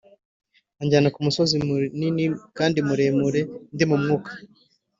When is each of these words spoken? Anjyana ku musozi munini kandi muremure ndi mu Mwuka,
Anjyana 0.81 1.11
ku 1.13 1.19
musozi 1.25 1.55
munini 1.67 2.25
kandi 2.57 2.77
muremure 2.87 3.41
ndi 3.73 3.83
mu 3.89 3.97
Mwuka, 4.01 4.31